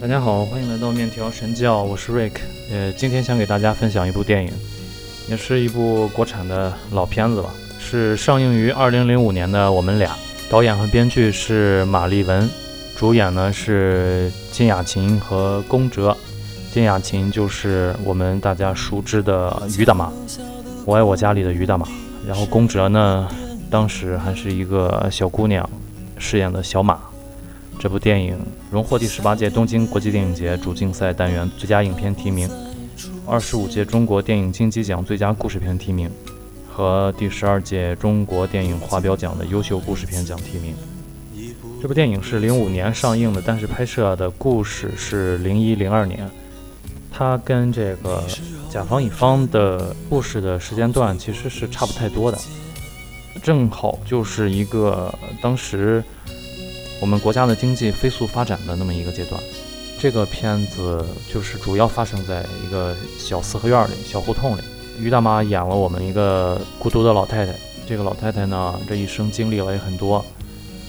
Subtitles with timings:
[0.00, 2.32] 大家好，欢迎来到面条神教，我是 Rick。
[2.70, 4.52] 呃，今天想给大家分享一部电影，
[5.28, 10.10] 也是一部国产的老片子吧，是上映于2005年的《我们俩》，
[10.50, 12.48] 导演和编剧是马丽文，
[12.96, 16.16] 主演呢是金雅琴和宫哲。
[16.70, 20.12] 金雅琴就是我们大家熟知的于大妈，
[20.84, 21.86] 我爱我家里的于大妈。
[22.26, 23.28] 然后宫哲呢，
[23.70, 25.68] 当时还是一个小姑娘，
[26.18, 27.00] 饰演的小马。
[27.78, 28.36] 这部电影
[28.72, 32.50] 荣获第十八届东京国际电影节主竞赛单元最佳影片提名，
[33.24, 36.10] 二十五届中国电影金鸡奖最佳故事片提名，
[36.68, 40.74] 和第十二届中国电影华表奖的优秀故事片奖提名。
[41.80, 46.28] 这部电影是零五年上映的，但是拍摄的故事是零一零二年。
[47.12, 48.24] 它跟这个
[48.68, 52.38] 甲方乙方的故事的时间段其实是差不太多的，
[53.40, 56.02] 正好就是一个当时。
[57.00, 59.40] 我们国家的经济飞速发展的那么一个阶段，
[59.98, 64.60] 这个片子就是主要发生在一个小四合院里、小胡同里。
[65.00, 67.54] 于大妈演了我们一个孤独的老太太。
[67.86, 70.22] 这个老太太呢，这一生经历了也很多，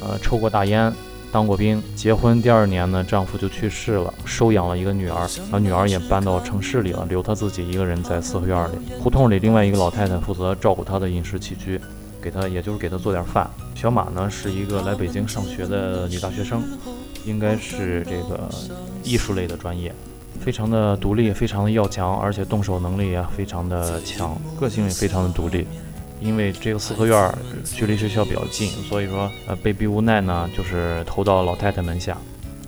[0.00, 0.92] 呃，抽过大烟，
[1.32, 8.76] 当过兵，结婚第二年呢，丈夫就去世了，收养了一个女儿，然后女儿也搬到城市里了，留她自己一个人在四合院里。
[9.00, 11.80] 胡同里另外一个老太太负责照顾她的饮食起居。
[12.24, 13.48] 给他，也就是给他做点饭。
[13.74, 16.62] 小马呢是一个来北京上学的女大学生，
[17.26, 18.48] 应该是这个
[19.02, 19.94] 艺术类的专业，
[20.40, 25.66] 非常的独立，非常的要强，而且动手能力也非常的强，个性也非常的独立。
[26.18, 32.16] 因为这个四合院距离学校比较近，所以说呃被逼无奈呢，就是投到老太太门下。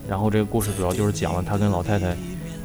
[0.06, 2.14] 然后这个故事主要就是讲了他跟老太太。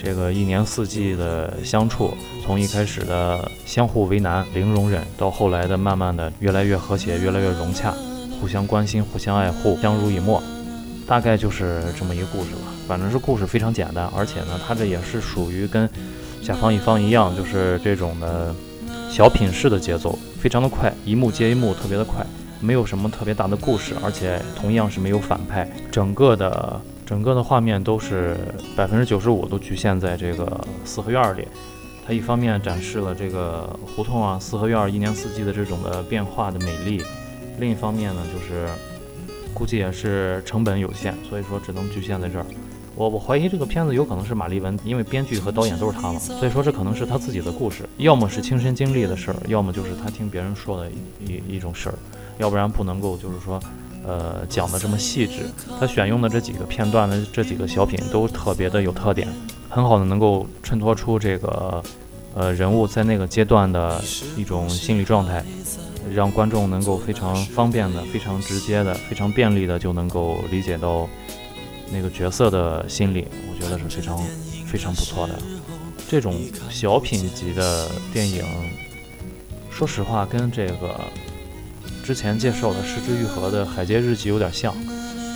[0.03, 7.94] 这个一年四季的相处，从一开始的相互为难、零容忍，到后来的慢慢的越来越和谐、越来越融洽，
[8.39, 10.41] 互相关心、互相爱护、相濡以沫，
[11.05, 12.73] 大概就是这么一个故事吧。
[12.88, 15.88] 反正是故事非常简单，而且呢，它这也是属于跟
[16.41, 18.55] 甲方乙方一样，就是这种的
[19.07, 22.25] 小品式的节奏，非常的快，一幕接一幕，特别的快，
[22.59, 26.81] 没有什么特别大的故事，而且同样是没有反派，整个的。
[27.11, 28.38] 整个的画面都是
[28.73, 31.45] 百分之九十五都局限在这个四合院里，
[32.07, 37.03] 它一方面展示了这个胡同啊、四合院一年四季的这种的变化的美丽，
[37.59, 38.66] 另一方面呢，就是
[39.53, 42.45] 估计也是成本有限，所以说只能局限在这儿。
[42.95, 50.89] 我我怀疑这个片子有可能是马丽文，因为编剧和导演都是他嘛，所以说这可能是他自己的故事，要么是亲身经历的事儿，要么就是他听别人说的
[51.19, 51.95] 一一种事儿，
[52.38, 53.61] 要不然不能够就是说。
[54.03, 55.45] 呃，讲的这么细致，
[55.79, 59.28] 他选用的这几个片段的这几个小品都特别的有特点，
[59.69, 61.84] 很好的能够衬托出这个
[62.34, 64.01] 呃人物在那个阶段的
[64.35, 65.45] 一种心理状态，
[66.11, 71.07] 让观众能够非常方便的、非常直接的、非常便利的就能够理解到
[71.91, 74.17] 那个角色的心理，我觉得是非常
[74.66, 75.35] 非常不错的。
[76.09, 76.35] 这种
[76.72, 78.44] 小品级的电影，
[79.69, 81.00] 说实话跟这个。
[82.11, 84.75] 之前介绍的《失之愈合》的《海街日记》有点像，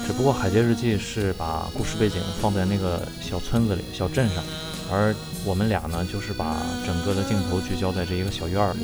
[0.06, 4.44] 只不过《海街日记》是把故事背景放在那个小村子里、小镇上，
[4.92, 5.16] 而
[5.46, 8.82] 我们俩呢，就是把整个的镜头聚焦在这一个小院儿里。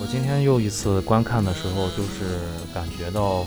[0.00, 2.38] 我今天又一次观看的时候，就是
[2.72, 3.44] 感觉到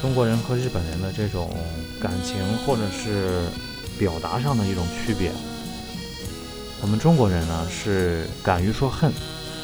[0.00, 1.50] 中国人和日本人的这种
[2.00, 3.40] 感情或者是
[3.98, 5.32] 表达上的一种区别。
[6.80, 9.12] 我们中国人呢，是敢于说恨，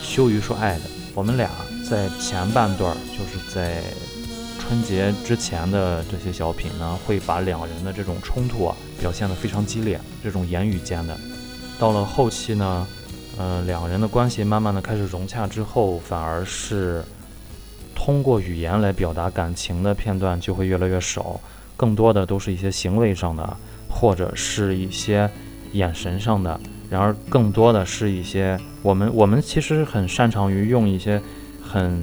[0.03, 0.81] 羞于说爱的。
[1.15, 1.49] 我们俩。
[1.91, 3.83] 在前半段，就是在
[4.61, 11.19] 春节之前的这些小品呢，会把两人的这种冲突啊表现得非常激烈，这种言语间的。
[11.81, 12.87] 到了后期呢，
[13.37, 17.03] 呃，两人的关系慢慢的开始融洽之后，反而是
[17.93, 21.41] 通过语言来表达感情的片段就会越来越少，
[21.77, 23.57] 更多的都是一些行为上的，
[23.89, 25.29] 或者是一些
[25.73, 26.61] 眼神上的。
[26.89, 31.21] 然而，更多的是一些我们我们其实很擅长于用一些。
[31.71, 32.03] 很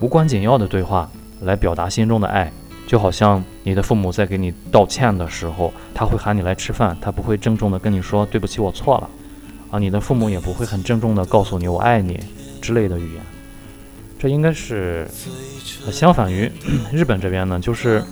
[0.00, 1.10] 无关紧要的对话
[1.42, 2.50] 来表达心中的爱，
[2.86, 9.10] 就好像你的父母在给你道歉的时候，他会喊你来吃饭，他不会郑重的跟你说对不起我错了，
[9.70, 12.18] 啊，你的父母也不会很郑重的告诉你我爱你
[12.62, 13.22] 之类的语言。
[14.18, 15.06] 这应该是
[15.90, 16.50] 相反于
[16.90, 18.02] 日本这边呢，就是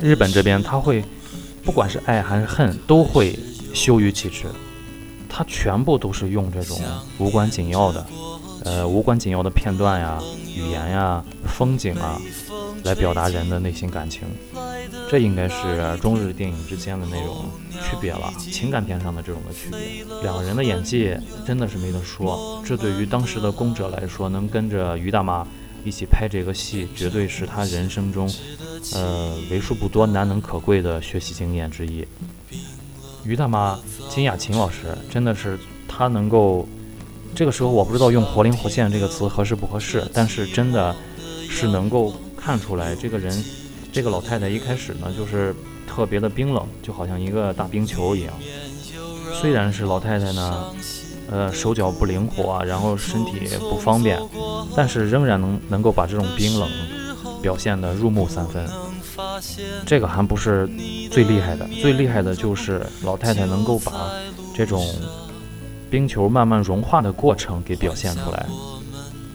[0.00, 1.02] 日本这边他会
[1.64, 3.36] 不管是爱还是恨都会
[3.74, 4.46] 羞于启齿，
[5.28, 6.78] 他全部都是用这种
[7.18, 8.06] 无关紧要的。
[8.64, 10.18] 呃，无关紧要的片段呀、
[10.54, 12.20] 语言呀、风景啊，
[12.84, 14.22] 来表达人的内心感情，
[15.08, 20.04] 这应该是中日电影之间的那种区别了，情感片上的这种的区别。
[20.22, 21.16] 两个人的演技
[21.46, 25.46] 真的是没得说，这对于当时的宫者来说，能跟着于大妈
[25.84, 28.28] 一起拍这个戏，绝对是他人生中，
[28.92, 32.04] 呃，为数不多难能可贵的学习经验之一。
[33.24, 33.78] 于大妈
[34.08, 36.66] 金雅琴老师真的是，她能够
[37.34, 40.94] 这个时候我不知道用活灵活现这个词合适不合适，但是真的
[41.48, 43.44] 是能够看出来这个人，
[43.92, 45.54] 这个老太太一开始呢就是
[45.86, 48.34] 特别的冰冷，就好像一个大冰球一样。
[49.40, 50.64] 虽然是老太太呢，
[51.30, 54.20] 呃手脚不灵活，然后身体不方便，
[54.74, 56.68] 但是仍然能能够把这种冰冷
[57.40, 58.68] 表现得入木三分。
[59.86, 60.68] 这个还不是
[61.10, 64.10] 最厉害的，最厉害的就是老太太能够把
[64.56, 64.84] 这种
[65.90, 68.46] 冰球慢慢融化的过程给表现出来，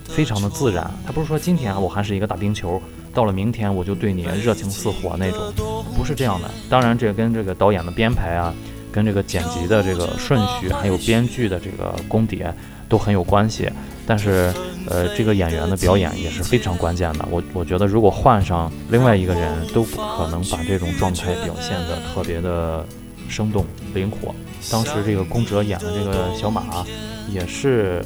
[0.06, 0.90] 非常的自然。
[1.06, 2.82] 他不是说今天我还是一个大冰球，
[3.14, 5.54] 到了明天我就对你热情似火那种，
[5.98, 6.50] 不是这样的。
[6.70, 8.54] 当然，这跟这个导演的编排啊，
[8.92, 12.44] 跟这个剪辑的这个顺序，还有编剧的这个功底
[12.88, 13.70] 都很有关系。
[14.06, 14.54] 但是。
[14.86, 17.26] 呃，这个演员的表演也是非常关键的。
[17.32, 22.86] 我我觉得，如果换上另外一个人，都不可能把这种状态表现的特别的
[23.30, 24.34] 生动灵活。
[24.72, 26.86] 当时这个宫哲演的这个小马，
[27.30, 28.04] 也是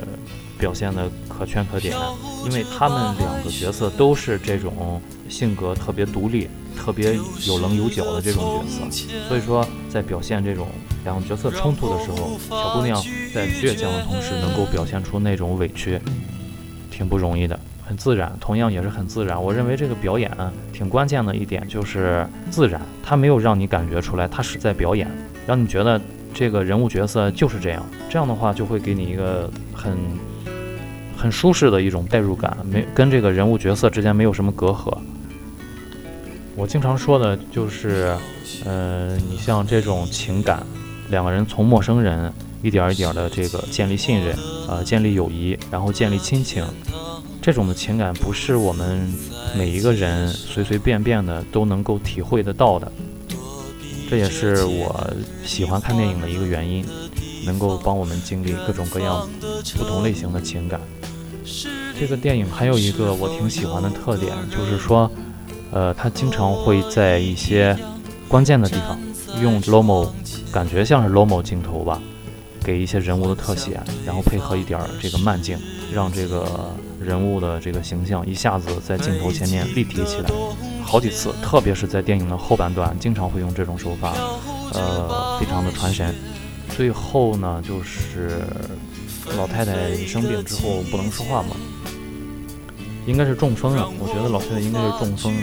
[0.58, 1.96] 表现的可圈可点，
[2.46, 7.16] 因为他们两个角色都是这种性格特别独立、特别
[7.46, 9.08] 有棱有角的这种角色。
[9.28, 10.68] 所以说，在表现这种
[11.04, 13.02] 两个角色冲突的时候，小姑娘
[13.34, 16.00] 在倔强的同时，能够表现出那种委屈。
[16.90, 19.42] 挺不容易的，很自然，同样也是很自然。
[19.42, 20.30] 我认为这个表演
[20.74, 25.10] 挺关键的一点就是自然，他没有让你感觉出来他是在表演，
[25.48, 26.00] 让你觉得
[26.34, 27.82] 这个人物角色就是这样。
[28.10, 29.98] 这样的话就会给你一个很
[31.16, 34.98] 很舒适的一种代入感，没跟这个人物角色之间没有什么隔阂。
[36.58, 38.14] 我经常说的就是，
[38.66, 40.62] 呃，你像这种情感，
[41.10, 42.34] 两个人从陌生人。
[42.64, 44.36] 一点一点的这个建立信任，
[44.68, 46.66] 呃，建立友谊，然后建立亲情，
[47.48, 49.10] 这种的情感不是我们
[49.56, 52.92] 每一个人随随便便的都能够体会得到的。
[54.10, 55.14] 这也是我
[55.46, 56.86] 喜欢看电影的一个原因，
[57.46, 59.26] 能够帮我们经历各种各样
[59.78, 60.82] 不同类型的情感。
[61.98, 65.10] 这个电影还有一个我挺喜欢的特点，就是说，
[65.72, 67.80] 呃，它经常会在一些
[68.28, 69.00] 关键的地方
[69.42, 70.10] 用 lomo，
[70.52, 72.02] 感觉像是 lomo 镜头吧。
[72.62, 75.58] 给一些人物的特写，然后配合一点这个慢镜，
[75.94, 80.30] 让这个人物的这个形象一下子在镜头前面立体起来，
[80.84, 84.14] 好几次，特别是在电影的后半段，经常会用这种手法，
[84.74, 86.14] 呃，非常的传神。
[86.76, 88.42] 最后呢，就是
[89.38, 91.56] 老太太生病之后不能说话嘛，
[93.06, 93.90] 应该是中风了。
[94.00, 95.34] 我觉得老太太应该是中风，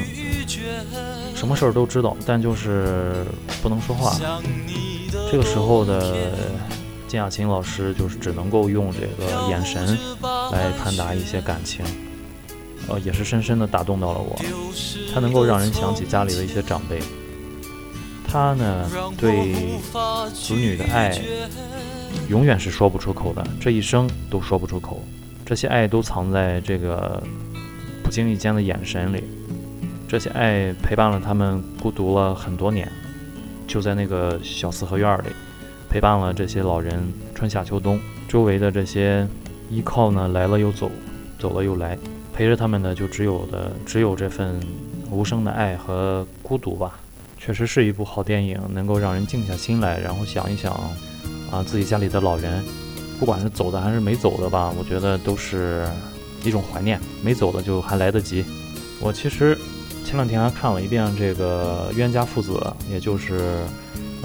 [1.35, 3.25] 什么事儿都知道，但就是
[3.62, 4.15] 不能说话。
[5.31, 6.27] 这个时候的。
[7.06, 9.97] 金雅琴老师就是只能够用这个眼神
[10.55, 11.85] 来传达一些感情，
[12.89, 14.39] 呃，也是深深的打动到了我。
[15.12, 17.01] 他能够让人想起家里的一些长辈，
[18.27, 19.53] 他呢对
[20.33, 21.21] 子女的爱
[22.29, 25.03] 永远是说不出口的，这一生都说不出口。
[25.45, 27.23] 这些爱都藏在这个
[28.03, 29.25] 不经意间的眼神里，
[30.09, 32.91] 这些爱陪伴了他们孤独了很多年，
[33.67, 35.27] 就在那个小四合院里。
[35.91, 37.01] 陪伴了这些老人
[37.37, 39.25] 春夏秋冬，周围的这些
[39.70, 40.90] 依靠呢来了又走，
[41.38, 41.99] 走了又来，
[42.32, 44.61] 陪着他们的就只有的只有这份
[45.11, 46.99] 无声的爱和孤独吧。
[47.38, 50.72] 确实是一部好电影，能够让人静下心来，然后想一想
[51.50, 52.65] 啊自己家里的老人，
[53.19, 55.86] 不管是走的还是没走的吧，我觉得都是
[56.43, 57.00] 一种怀念。
[57.22, 58.44] 没走的就还来得及。
[59.00, 59.58] 我其实
[60.05, 62.60] 前两天还看了一遍这个冤家父子，
[62.91, 63.58] 也就是。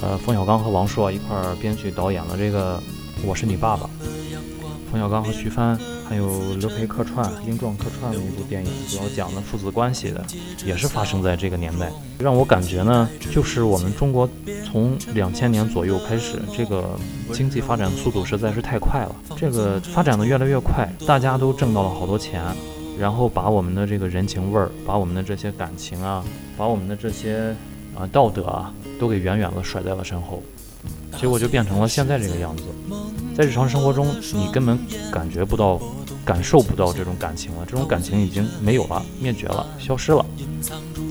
[0.02, 2.78] 呃，冯小刚和王朔一块儿编剧导演了这个
[3.22, 3.84] 《我是你爸爸》，
[4.90, 5.78] 冯小刚和徐帆
[6.08, 10.24] 还有刘培客串、英壮客串的一部电影，主要讲的父子关系的，
[10.64, 11.92] 也是发生在这个年代。
[12.18, 14.28] 让我感觉呢，就是我们中国
[14.66, 16.98] 从两千年左右开始，这个
[17.32, 22.42] 经济发展速度实在是太快了，这个发展的越来越快，大家都挣到了好多钱，
[22.98, 26.24] 然后把我们的这个人情味儿，把我们的这些感情啊，
[26.56, 27.54] 把我们的这些。
[27.92, 30.40] 啊，道德啊，都给远远的甩在了身后，
[31.18, 32.62] 结果就变成了现在这个样子。
[33.40, 34.78] 在日常生活中，你根本
[35.10, 35.80] 感觉不到、
[36.26, 40.22] 感受不到这种感情了，这种感情已经没有了、灭绝了、消失了，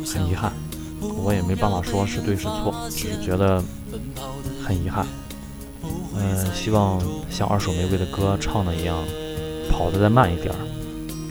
[0.06, 0.54] 很遗憾。
[1.02, 3.64] 我也没办法说是对是错，只是觉得
[4.64, 5.08] 很遗憾。
[6.16, 9.04] 嗯，希望像二手玫瑰的歌唱的一样，
[9.68, 10.58] 跑得再慢一点儿，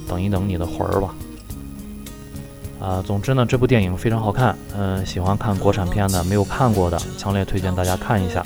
[0.09, 1.15] 等一等你的魂儿吧。
[2.81, 4.59] 啊，总之呢，这部电影非常好看。
[4.77, 8.45] 嗯，喜欢看国产片的，没有看过的，强烈推荐大家看一下。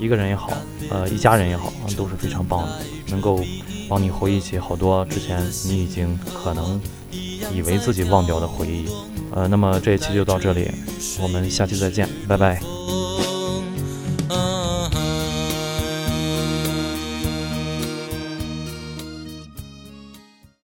[0.00, 0.50] 一个人也好，
[0.90, 3.44] 呃，一家人也好，都是非常棒的，能够
[3.88, 6.80] 帮你回忆起好多之前你已经可能
[7.54, 8.86] 以为自己忘掉的回忆。
[9.32, 10.70] 呃，那么这一期就到这里，
[11.20, 12.79] 我们下期再见，拜拜。